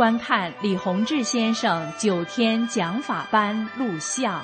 [0.00, 4.42] 观看李洪志先生九天讲法班录像。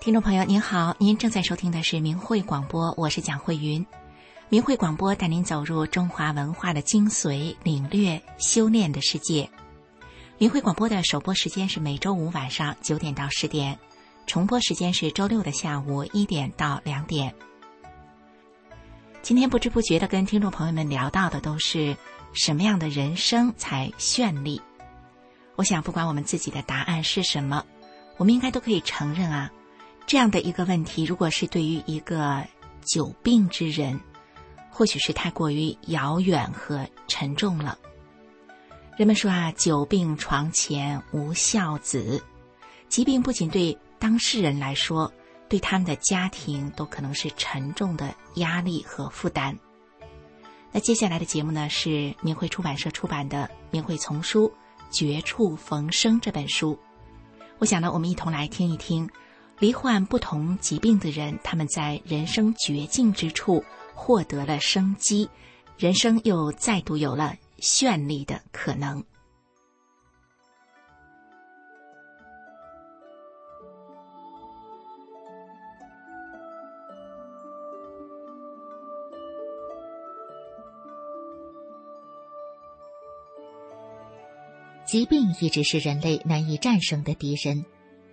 [0.00, 3.86] 听众朋友您好，您正在收听的是明慧广播，我是蒋慧云。
[4.48, 9.46] 明慧广播带您走入中华文化的精髓，领略修炼的世界。
[10.38, 13.78] 明慧广播的首播时间是每周五晚上九点到十点，
[14.26, 17.34] 重播时间是周六的下午一点到两点。
[19.20, 21.94] 今天不知不觉的跟听众朋友们聊到的都是
[22.32, 24.62] 什么样的人生才绚丽？
[25.56, 27.62] 我想，不管我们自己的答案是什么，
[28.16, 29.52] 我们应该都可以承认啊，
[30.10, 32.44] 这样的一个问题，如果是对于一个
[32.84, 34.00] 久病之人，
[34.68, 37.78] 或许是太过于遥远和沉重了。
[38.96, 42.20] 人们说啊，久病床前无孝子，
[42.88, 45.12] 疾病不仅对当事人来说，
[45.48, 49.56] 对他们的家庭都可能是沉重的压力和负担。
[50.72, 54.48] 那接下来的节目呢，是明慧出版社出版的《明慧丛书·
[54.90, 56.76] 绝处逢生》这本书。
[57.60, 59.08] 我想呢，我们一同来听一听，
[59.60, 63.62] 罹患不同疾病的人，他们在人生绝境之处
[63.94, 65.28] 获得了生机，
[65.76, 67.36] 人生又再度有了。
[67.58, 69.04] 绚丽的可能。
[84.86, 87.62] 疾病一直是人类难以战胜的敌人。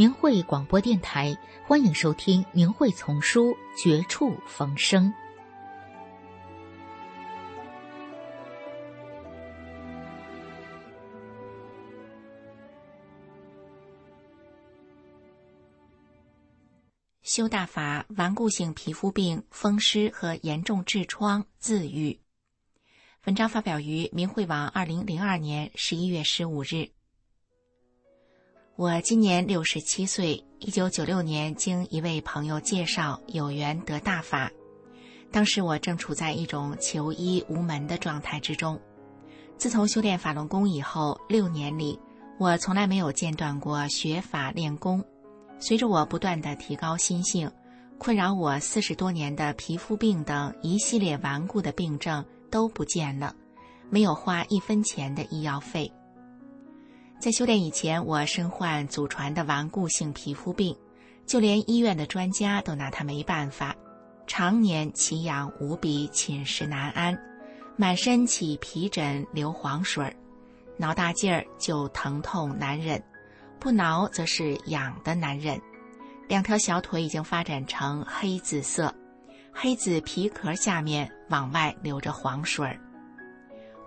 [0.00, 1.36] 明慧广播电台，
[1.66, 5.12] 欢迎收听《明慧丛书·绝处逢生》。
[17.20, 22.18] 修大法，顽固性皮肤病、风湿和严重痔疮自愈。
[23.26, 26.88] 文章发表于明慧网，二零零二年十一月十五日。
[28.80, 34.50] 我今年六十七岁，一九九六年经一位朋友介绍有缘得大法，
[35.30, 38.80] 当时我正处在一种求医无门的状态之中。
[39.58, 42.00] 自从修炼法轮功以后，六年里
[42.38, 45.04] 我从来没有间断过学法练功。
[45.58, 47.52] 随着我不断的提高心性，
[47.98, 53.36] 困扰我四十多年的皮肤病等一系列顽固的病症都不见了，
[53.90, 55.92] 没有花一分钱的医药费。
[57.20, 60.74] 在修炼以前，我身患祖传的顽固性皮肤病，
[61.26, 63.76] 就连医院的专家都拿他没办法，
[64.26, 67.14] 常年奇痒无比，寝食难安，
[67.76, 70.16] 满身起皮疹、流黄水儿，
[70.78, 73.02] 挠大劲儿就疼痛难忍，
[73.58, 75.60] 不挠则是痒的难忍，
[76.26, 78.94] 两条小腿已经发展成黑紫色，
[79.52, 82.80] 黑紫皮壳下面往外流着黄水儿。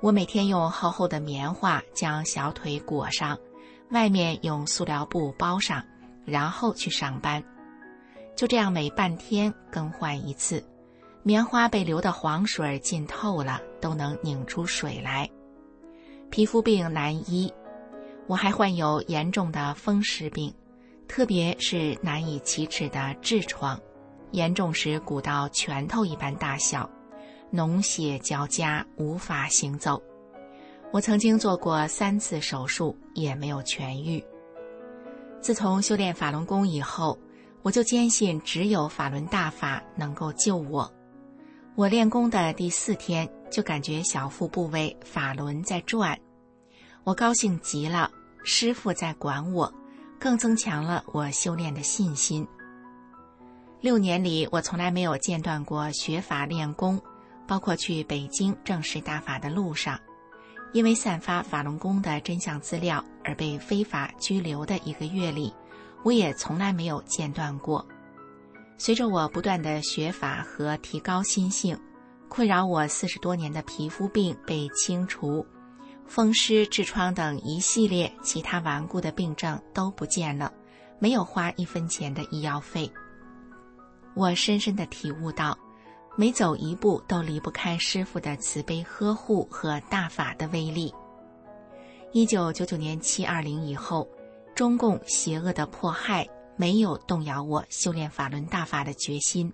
[0.03, 3.39] 我每天用厚厚的棉花将小腿裹上，
[3.91, 5.81] 外面用塑料布包上，
[6.25, 7.41] 然后去上班。
[8.35, 10.61] 就这样每半天更换一次，
[11.21, 15.29] 棉花被流的黄水浸透了，都能拧出水来。
[16.29, 17.49] 皮肤病难医，
[18.27, 20.53] 我还患有严重的风湿病，
[21.07, 23.79] 特别是难以启齿的痔疮，
[24.31, 26.89] 严重时鼓到拳头一般大小。
[27.53, 30.01] 脓血交加，无法行走。
[30.91, 34.23] 我曾经做过三次手术，也没有痊愈。
[35.39, 37.17] 自从修炼法轮功以后，
[37.61, 40.91] 我就坚信只有法轮大法能够救我。
[41.75, 46.17] 我练功的第四天，就感觉小腹部位法轮在转，
[47.03, 48.09] 我高兴极了。
[48.43, 49.73] 师傅在管我，
[50.19, 52.47] 更增强了我修炼的信心。
[53.79, 57.01] 六年里，我从来没有间断过学法练功。
[57.47, 59.99] 包括去北京正式大法的路上，
[60.71, 65.53] 因为散发法轮功的真相资料而被非法拘留的一个月里，
[66.03, 67.85] 我也从来没有间断过。
[68.77, 71.77] 随着我不断的学法和提高心性，
[72.27, 75.45] 困扰我四十多年的皮肤病被清除，
[76.07, 80.51] 风湿、痔疮等一系列其他顽固的病症都不见了，
[80.99, 82.91] 没有花一分钱的医药费。
[84.15, 85.57] 我深深的体悟到。
[86.15, 90.93] 每走一步都离不开师傅的慈悲呵护和大法的威力。
[92.11, 94.07] 一九九九年七二零以后，
[94.53, 99.51] 中共邪恶的迫害没有动摇我修炼法轮大法的决心。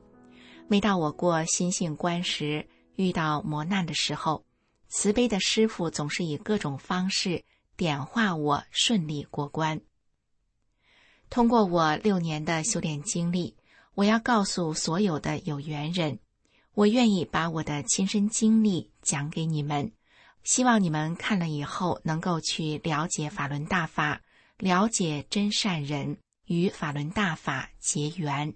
[0.68, 4.44] 每到我过心性关时，遇到磨难的时候，
[4.90, 7.42] 慈悲的师傅总是以各种方式
[7.78, 9.80] 点化我，顺利过关。
[11.30, 13.56] 通过我六年的修炼经历，
[13.96, 16.20] 我要告诉所有的有缘人，
[16.80, 19.92] 我愿意把我的亲身经历讲给你们，
[20.46, 24.22] 希望你们看了以后能够去了解法轮大法，
[24.60, 28.54] 了解真善人，与法轮大法结缘。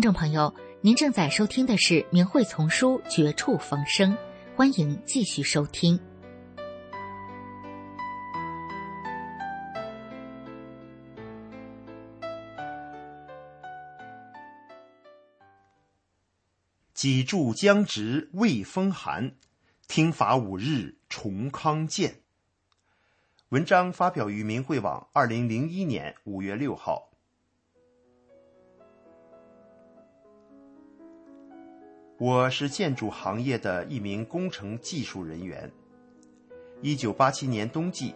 [0.00, 4.10] 听众朋友，您正在收听的是《明慧丛书·绝处逢生》，
[4.56, 6.00] 欢迎继续收听。
[16.94, 19.32] 几柱将直未风寒，
[19.86, 22.22] 听法五日重康健。
[23.50, 27.09] 文章发表于明慧网，二零零一年五月六号。
[32.20, 35.72] 我是建筑行业的一名工程技术人员。
[36.82, 38.14] 一九八七年冬季，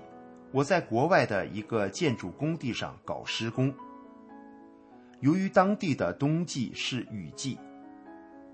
[0.53, 3.75] 我在国外的一个建筑工地上搞施工。
[5.21, 7.59] 由于当地的冬季是雨季，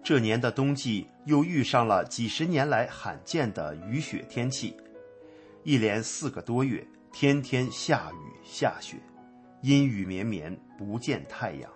[0.05, 4.77] 这年的冬季又遇上了几十年来罕见的雨雪天气，
[5.65, 8.99] 一连四个多月，天天下雨下雪，
[9.63, 11.69] 阴雨绵绵，不见太阳。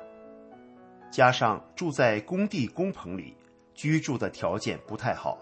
[1.11, 3.37] 加上住在工地工棚里。
[3.75, 5.37] 居住的条件不太好，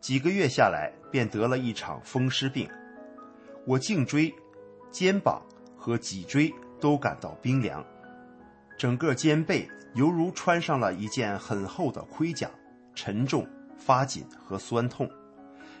[0.00, 2.68] 几个月下来便得了一场风湿病。
[3.66, 4.34] 我颈椎、
[4.90, 5.40] 肩膀
[5.76, 7.84] 和脊椎都感到冰凉，
[8.76, 12.50] 整个肩背犹如穿上了一件很厚的盔甲，
[12.94, 13.46] 沉重、
[13.76, 15.08] 发紧和酸痛。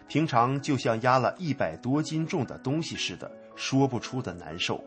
[0.06, 4.82] 平常就像压了一百多斤重的东西似的，说不出的难受。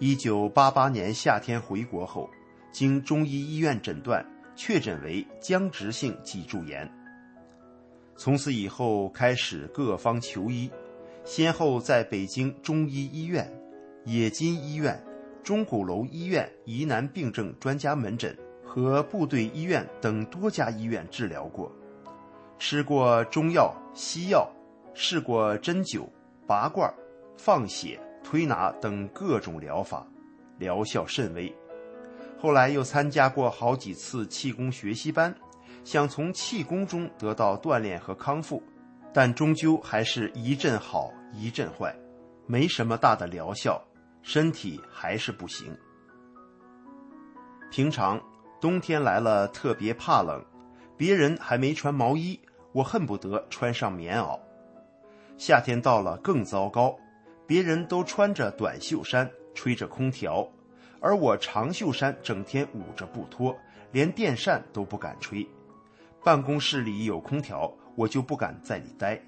[0.00, 2.28] 一九八八年夏天回国后，
[2.72, 4.26] 经中医医院诊断。
[4.54, 6.90] 确诊为僵直性脊柱炎。
[8.16, 10.70] 从此以后，开始各方求医，
[11.24, 13.50] 先后在北京中医医院、
[14.04, 15.02] 冶金医院、
[15.42, 21.70] 钟鼓楼医院疑难病症专家门诊和部队医院等多家医院治疗过，
[22.58, 24.48] 吃过中药、西药，
[24.94, 26.06] 试过针灸、
[26.46, 26.92] 拔罐、
[27.36, 30.06] 放血、推拿等各种疗法，
[30.58, 31.52] 疗效甚微。
[32.42, 35.32] 后来又参加过好几次气功学习班，
[35.84, 38.60] 想从气功中得到锻炼和康复，
[39.14, 41.96] 但终究还是一阵好一阵坏，
[42.48, 43.80] 没什么大的疗效，
[44.22, 45.72] 身体还是不行。
[47.70, 48.20] 平常
[48.60, 50.44] 冬天来了特别怕冷，
[50.96, 52.40] 别人还没穿毛衣，
[52.72, 54.36] 我恨不得穿上棉袄；
[55.38, 56.98] 夏天到了更糟糕，
[57.46, 60.44] 别人都穿着短袖衫，吹着空调。
[61.02, 63.58] 而我长袖衫整天捂着不脱，
[63.90, 65.46] 连电扇都不敢吹。
[66.24, 69.20] 办公室里有空调，我就不敢在里待，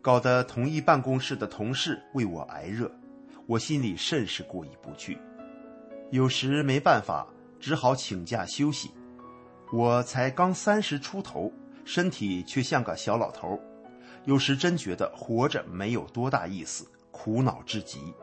[0.00, 2.88] 搞得同一办公室的同事为我挨热，
[3.46, 5.18] 我心里甚是过意不去。
[6.10, 7.26] 有时没办法，
[7.58, 8.92] 只好请假休息。
[9.72, 11.52] 我才刚三十出头，
[11.84, 13.58] 身体却像个小老头，
[14.26, 18.14] 有时真觉得活着没有多大意思，苦恼至极。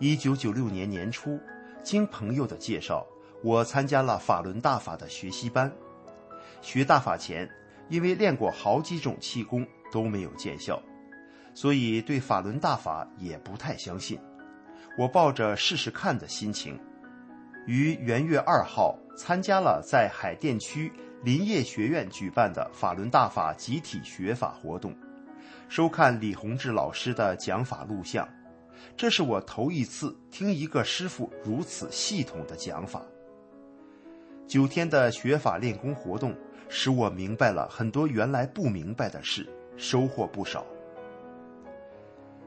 [0.00, 1.38] 一九九六年年初，
[1.82, 3.06] 经朋友的介绍，
[3.44, 5.72] 我参加了法轮大法的学习班。
[6.60, 7.48] 学大法前，
[7.88, 10.82] 因为练过好几种气功都没有见效，
[11.54, 14.18] 所以对法轮大法也不太相信。
[14.98, 16.78] 我抱着试试看的心情，
[17.66, 20.92] 于元月二号参加了在海淀区
[21.22, 24.92] 林业学院举办的法轮大法集体学法活动，
[25.68, 28.28] 收看李洪志老师的讲法录像。
[28.96, 33.02] 这是我头一次听一个师傅如此系统的讲法。
[34.46, 36.34] 九天的学法练功活动，
[36.68, 40.64] 使我明白了很多原来不明白的事，收获不少。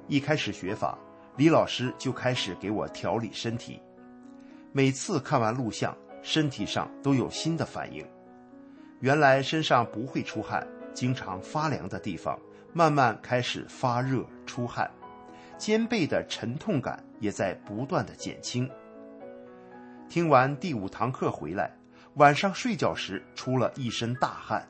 [0.07, 0.97] 一开始学法，
[1.35, 3.81] 李老师就开始给我调理身体，
[4.71, 8.05] 每次看完录像，身体上都有新的反应。
[8.99, 12.39] 原来身上不会出汗，经常发凉的地方，
[12.73, 14.89] 慢慢开始发热出汗，
[15.57, 18.69] 肩背的沉痛感也在不断的减轻。
[20.07, 21.75] 听完第五堂课回来，
[22.15, 24.67] 晚上睡觉时出了一身大汗，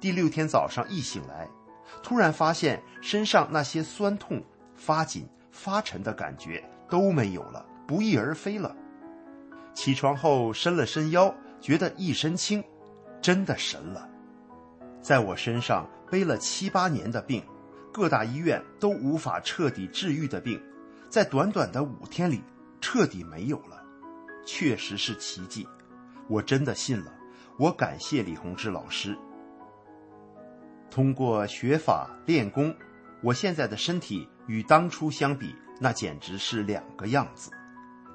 [0.00, 1.48] 第六天早上一醒来，
[2.02, 4.42] 突然发现身上那些酸痛、
[4.74, 8.76] 发紧、发沉的感觉都没有了，不翼而飞了。
[9.72, 12.62] 起床后伸了伸腰，觉得一身轻，
[13.22, 14.08] 真的神了。
[15.00, 17.42] 在我身上背了七八年的病，
[17.98, 20.62] 各大医院都无法彻底治愈的病，
[21.08, 22.40] 在短短的五天里
[22.80, 23.82] 彻底没有了，
[24.46, 25.66] 确实是奇迹。
[26.28, 27.12] 我真的信了，
[27.58, 29.18] 我感谢李洪志老师。
[30.88, 32.72] 通过学法练功，
[33.20, 37.50] 我现在的身体与当初相比，那简直是两个样子。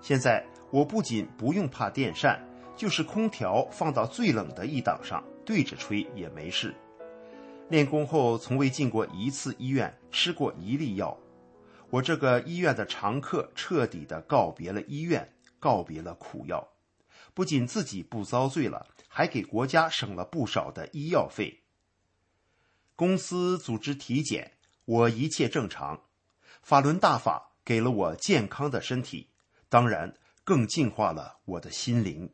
[0.02, 0.46] 现在。
[0.72, 2.44] 我不仅不用怕电扇，
[2.76, 6.74] 就是空调放到最冷的一档上对着吹也没事。
[7.74, 11.18] 练功后从未进过一次医院，吃过一粒药。
[11.90, 16.70] 我这个医院的常客，彻底的告别了医院，告别了苦药。
[17.34, 21.64] 不仅自己不遭罪了，还给国家省了不少的医药费。
[22.96, 24.52] 公司组织体检，
[24.86, 26.00] 我一切正常。
[26.62, 29.32] 法轮大法给了我健康的身体，
[29.68, 30.14] 当然。
[30.46, 32.30] 更净化了我的心灵。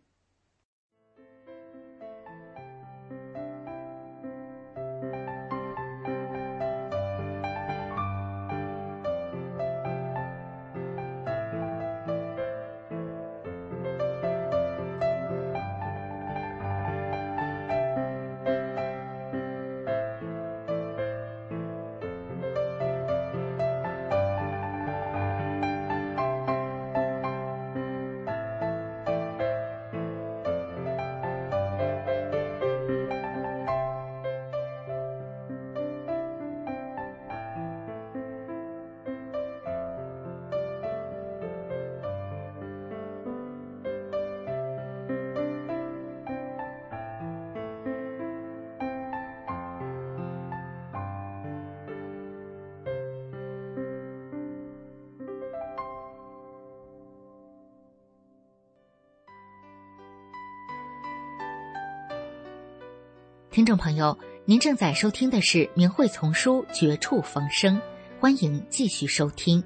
[63.52, 67.76] 听众朋友，您正在收听的是《明慧丛书》《绝处逢生》，
[68.20, 69.64] 欢迎继续收听。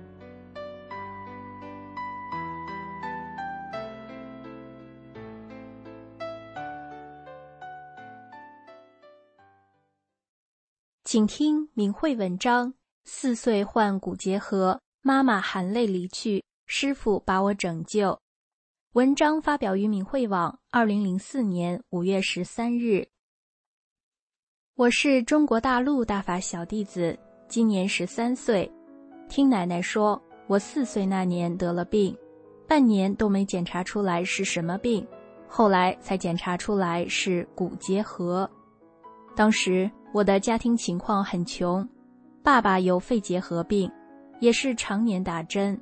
[11.03, 12.73] 请听明慧文章：
[13.03, 18.17] 四岁患骨结核，妈妈含泪离去，师傅把我拯救。
[18.93, 23.09] 文章发表于明慧网，二零零四年五月十三日。
[24.75, 27.15] 我是中国大陆大法小弟子，
[27.47, 28.69] 今年十三岁。
[29.29, 32.17] 听奶奶说，我四岁那年得了病，
[32.67, 35.05] 半年都没检查出来是什么病，
[35.47, 38.49] 后来才检查出来是骨结核。
[39.35, 41.87] 当时我的家庭情况很穷，
[42.41, 43.87] 爸爸有肺结核病，
[44.39, 45.79] 也是常年打针，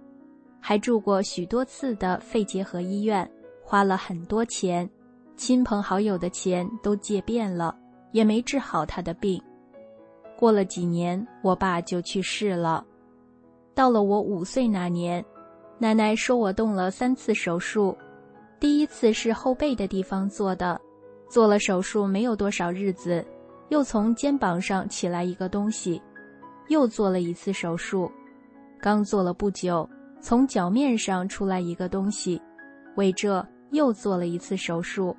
[0.59, 3.25] 还住过许多次的肺结核医院，
[3.63, 4.87] 花了很多钱，
[5.37, 7.73] 亲朋好友的钱都借遍了。
[8.11, 9.41] 也没治好他的病。
[10.37, 12.85] 过了几年，我爸就去世了。
[13.73, 15.23] 到了我五岁那年，
[15.77, 17.97] 奶奶说我动了三次手术，
[18.59, 20.79] 第一次是后背的地方做的，
[21.29, 23.25] 做了手术没有多少日子，
[23.69, 26.01] 又从肩膀上起来一个东西，
[26.67, 28.11] 又做了一次手术，
[28.79, 29.87] 刚做了不久，
[30.19, 32.41] 从脚面上出来一个东西，
[32.95, 35.15] 为这又做了一次手术。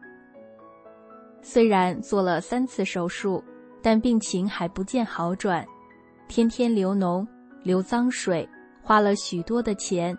[1.42, 3.42] 虽然做了三次手术，
[3.82, 5.66] 但病情还不见好转，
[6.28, 7.26] 天天流脓、
[7.62, 8.48] 流脏水，
[8.80, 10.16] 花了许多的钱。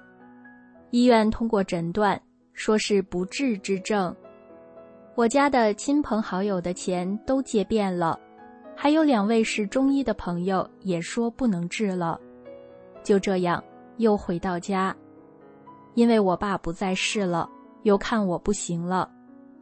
[0.91, 2.21] 医院通过诊断，
[2.51, 4.15] 说是不治之症。
[5.15, 8.19] 我家的亲朋好友的钱都借遍了，
[8.75, 12.19] 还有两位是中医的朋友也说不能治了。
[13.01, 13.63] 就这样，
[13.97, 14.95] 又回到家，
[15.93, 17.49] 因为我爸不在世了，
[17.83, 19.09] 又看我不行了。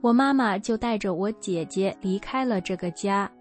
[0.02, 3.32] 我妈妈就带着我姐姐离开了这个家，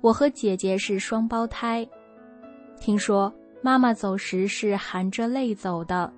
[0.00, 1.88] 我和姐姐是双胞胎。
[2.80, 3.32] 听说
[3.62, 6.12] 妈妈走时是含着泪走的，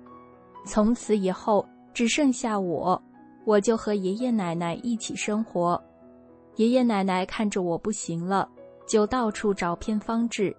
[0.65, 1.63] 从此以后
[1.93, 2.99] 只剩下我，
[3.45, 5.79] 我就和爷爷奶奶一起生活。
[6.55, 8.49] 爷爷奶奶看着我不行了，
[8.87, 10.55] 就到处找偏方治，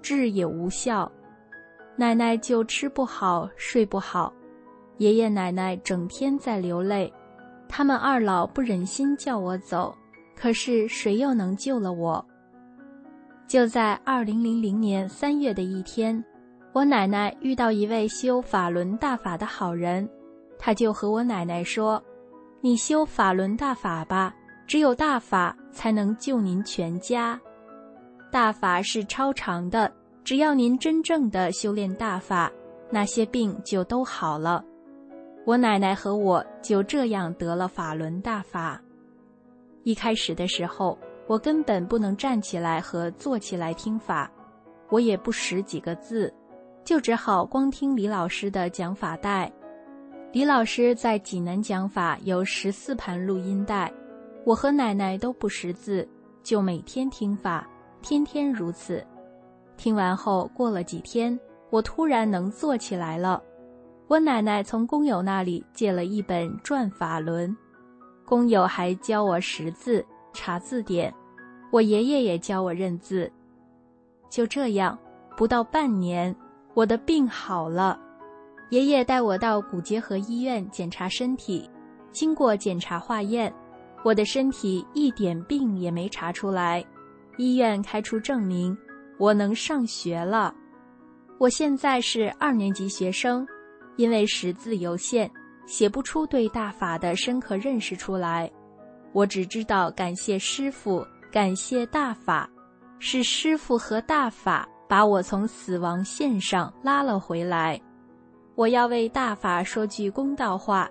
[0.00, 1.10] 治也无效，
[1.96, 4.32] 奶奶就吃不好睡不好，
[4.98, 7.12] 爷爷奶奶整天在流泪，
[7.68, 9.94] 他们二老不忍心叫我走，
[10.34, 12.24] 可是谁又能救了我？
[13.46, 16.24] 就在二零零零年三月的一天，
[16.72, 20.08] 我奶奶遇到一位修法轮大法的好人，
[20.58, 22.02] 他就和我奶奶说
[22.60, 24.34] ：“你修法轮大法吧，
[24.66, 27.40] 只有大法才能救您全家。
[28.32, 29.92] 大法是超长的，
[30.24, 32.50] 只要您真正的修炼大法，
[32.90, 34.64] 那些病就都好了。”
[35.46, 38.82] 我奶奶和我就这样得了法轮大法。
[39.84, 44.28] 一开始的时候，我根本不能站起来和坐起来听法，
[44.88, 46.34] 我也不识几个字，
[46.82, 49.50] 就只好光听李老师的讲法带。
[50.32, 53.92] 李老师在济南讲法有十四盘录音带，
[54.44, 56.06] 我和奶奶都不识字，
[56.42, 57.64] 就每天听法，
[58.02, 59.00] 天天如此。
[59.76, 61.38] 听完后，过了几天，
[61.70, 63.40] 我突然能坐起来了。
[64.08, 67.50] 我奶奶从工友那里借了一本《转法轮》，
[68.24, 71.12] 工友还教我识字、查字典，
[71.72, 73.30] 我爷爷也教我认字。
[74.30, 74.96] 就这样，
[75.36, 76.34] 不到半年，
[76.74, 77.98] 我的病好了。
[78.70, 81.68] 爷爷带我到骨结核医院检查身体，
[82.12, 83.52] 经过检查化验，
[84.04, 86.84] 我的身体一点病也没查出来。
[87.38, 88.76] 医院开出证明，
[89.18, 90.54] 我能上学了。
[91.38, 93.44] 我现在是二年级学生。
[93.96, 95.30] 因为识字有限，
[95.66, 98.50] 写不出对大法的深刻认识出来。
[99.12, 102.48] 我只知道感谢师傅，感谢大法，
[102.98, 107.80] 是师傅和大法把我从死亡线上拉了回来。
[108.54, 110.88] 我要为大法说句公道话：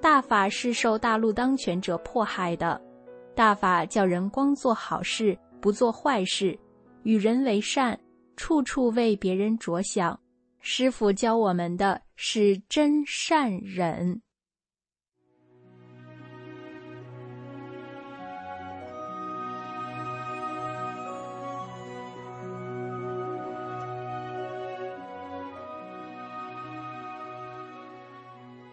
[0.00, 2.80] 大法是受大陆当权者迫害的，
[3.34, 6.58] 大法叫人光做好事，不做坏事，
[7.02, 7.98] 与人为善，
[8.36, 10.18] 处处为别人着想。
[10.68, 14.20] 师傅教我们的是真善忍。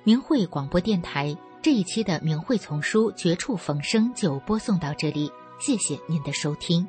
[0.04, 6.88] 明慧广播电台这一期的明慧丛书《绝处逢生》就播送到这里，谢谢您的收听。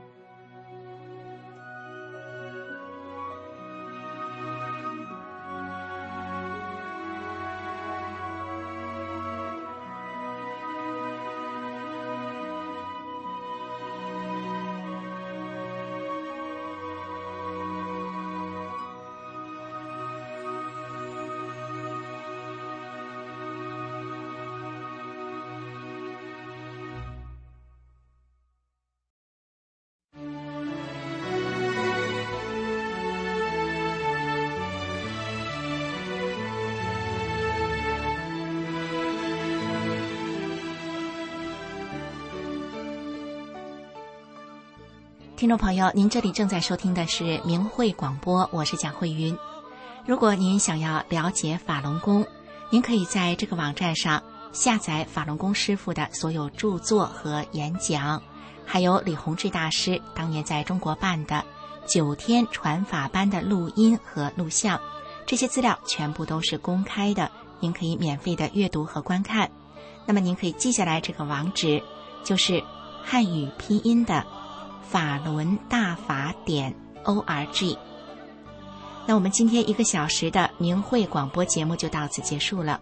[45.45, 49.37] 听众朋友，您这里正在收听的是明慧广播，我是蒋慧云。
[50.07, 52.27] 如果您想要了解法轮功，
[52.71, 54.23] 您可以在这个网站上
[54.55, 58.23] 下载法轮功师傅的所有著作和演讲，
[58.65, 61.45] 还有李洪志大师当年在中国办的
[61.87, 64.81] 九天传法班的录音和录像，
[65.27, 67.31] 这些资料全部都是公开的，
[67.61, 69.51] 您可以免费的阅读和观看。
[70.07, 71.83] 那么您可以记下来这个网址，
[72.25, 72.65] 就是
[73.03, 74.25] 汉语拼音的。
[74.89, 76.75] 法轮大法点
[77.05, 77.77] o r g。
[79.07, 82.81] 那我们今天一个小时的明慧广播节目就到此结束了。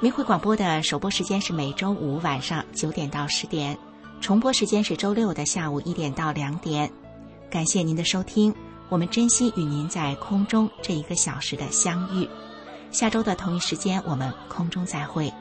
[0.00, 3.78] 明慧广播的首播时间是每周五晚上九点到十点，
[4.20, 6.90] 重播时间是周六的下午一点到两点。
[7.48, 8.52] 感谢您的收听，
[8.88, 12.28] 我们珍惜与您在空中这一个小时的相遇。
[12.90, 15.32] 下周的同一时间，我们空中再会。